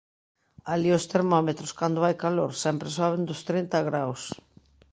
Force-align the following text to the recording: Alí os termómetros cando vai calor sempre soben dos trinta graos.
Alí 0.73 0.89
os 0.99 1.07
termómetros 1.13 1.71
cando 1.79 2.03
vai 2.05 2.15
calor 2.23 2.51
sempre 2.63 2.87
soben 2.97 3.23
dos 3.29 3.41
trinta 3.49 3.77
graos. 3.89 4.21